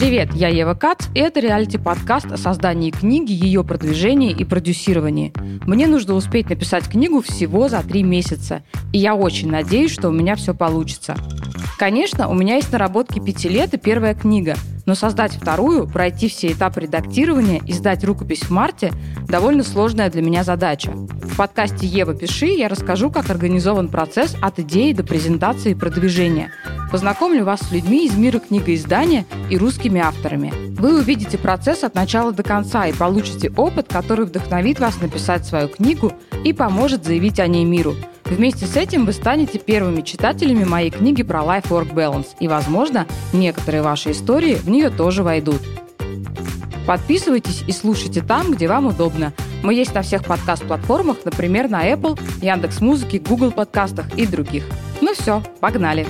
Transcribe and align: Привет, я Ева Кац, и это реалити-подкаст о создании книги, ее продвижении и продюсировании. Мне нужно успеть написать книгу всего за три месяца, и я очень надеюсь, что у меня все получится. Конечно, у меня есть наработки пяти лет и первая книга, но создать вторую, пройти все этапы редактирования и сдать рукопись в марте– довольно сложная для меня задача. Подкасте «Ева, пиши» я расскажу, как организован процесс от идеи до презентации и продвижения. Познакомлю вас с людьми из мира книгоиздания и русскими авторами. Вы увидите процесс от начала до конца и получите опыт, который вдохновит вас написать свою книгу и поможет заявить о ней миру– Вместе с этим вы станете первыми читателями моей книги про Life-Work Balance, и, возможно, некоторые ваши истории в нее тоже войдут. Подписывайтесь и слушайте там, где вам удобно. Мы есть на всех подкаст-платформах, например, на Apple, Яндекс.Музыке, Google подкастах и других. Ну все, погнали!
Привет, 0.00 0.30
я 0.32 0.48
Ева 0.48 0.72
Кац, 0.72 1.08
и 1.14 1.20
это 1.20 1.40
реалити-подкаст 1.40 2.32
о 2.32 2.38
создании 2.38 2.90
книги, 2.90 3.32
ее 3.32 3.62
продвижении 3.62 4.32
и 4.32 4.44
продюсировании. 4.44 5.30
Мне 5.66 5.86
нужно 5.86 6.14
успеть 6.14 6.48
написать 6.48 6.88
книгу 6.88 7.20
всего 7.20 7.68
за 7.68 7.82
три 7.82 8.02
месяца, 8.02 8.62
и 8.94 8.98
я 8.98 9.14
очень 9.14 9.50
надеюсь, 9.50 9.90
что 9.90 10.08
у 10.08 10.12
меня 10.12 10.36
все 10.36 10.54
получится. 10.54 11.16
Конечно, 11.78 12.28
у 12.28 12.34
меня 12.34 12.54
есть 12.54 12.72
наработки 12.72 13.18
пяти 13.18 13.50
лет 13.50 13.74
и 13.74 13.76
первая 13.76 14.14
книга, 14.14 14.54
но 14.86 14.94
создать 14.94 15.34
вторую, 15.34 15.86
пройти 15.86 16.30
все 16.30 16.50
этапы 16.50 16.80
редактирования 16.80 17.60
и 17.66 17.72
сдать 17.74 18.02
рукопись 18.02 18.44
в 18.44 18.50
марте– 18.50 18.92
довольно 19.28 19.62
сложная 19.62 20.10
для 20.10 20.22
меня 20.22 20.44
задача. 20.44 20.92
Подкасте 21.40 21.86
«Ева, 21.86 22.12
пиши» 22.12 22.48
я 22.48 22.68
расскажу, 22.68 23.10
как 23.10 23.30
организован 23.30 23.88
процесс 23.88 24.36
от 24.42 24.58
идеи 24.58 24.92
до 24.92 25.04
презентации 25.04 25.70
и 25.70 25.74
продвижения. 25.74 26.52
Познакомлю 26.92 27.46
вас 27.46 27.60
с 27.60 27.72
людьми 27.72 28.04
из 28.04 28.14
мира 28.14 28.40
книгоиздания 28.40 29.24
и 29.48 29.56
русскими 29.56 30.02
авторами. 30.02 30.52
Вы 30.78 30.98
увидите 30.98 31.38
процесс 31.38 31.82
от 31.82 31.94
начала 31.94 32.32
до 32.32 32.42
конца 32.42 32.86
и 32.88 32.92
получите 32.92 33.50
опыт, 33.56 33.86
который 33.88 34.26
вдохновит 34.26 34.80
вас 34.80 35.00
написать 35.00 35.46
свою 35.46 35.68
книгу 35.68 36.12
и 36.44 36.52
поможет 36.52 37.06
заявить 37.06 37.40
о 37.40 37.46
ней 37.46 37.64
миру– 37.64 37.94
Вместе 38.26 38.66
с 38.66 38.76
этим 38.76 39.06
вы 39.06 39.12
станете 39.12 39.58
первыми 39.58 40.02
читателями 40.02 40.62
моей 40.62 40.90
книги 40.90 41.24
про 41.24 41.40
Life-Work 41.40 41.92
Balance, 41.92 42.28
и, 42.38 42.46
возможно, 42.46 43.06
некоторые 43.32 43.82
ваши 43.82 44.12
истории 44.12 44.54
в 44.54 44.68
нее 44.70 44.90
тоже 44.90 45.24
войдут. 45.24 45.60
Подписывайтесь 46.86 47.64
и 47.66 47.72
слушайте 47.72 48.22
там, 48.22 48.52
где 48.52 48.68
вам 48.68 48.86
удобно. 48.86 49.32
Мы 49.62 49.74
есть 49.74 49.94
на 49.94 50.02
всех 50.02 50.24
подкаст-платформах, 50.24 51.18
например, 51.24 51.68
на 51.68 51.86
Apple, 51.86 52.18
Яндекс.Музыке, 52.40 53.18
Google 53.18 53.52
подкастах 53.52 54.06
и 54.16 54.26
других. 54.26 54.64
Ну 55.00 55.14
все, 55.14 55.42
погнали! 55.60 56.06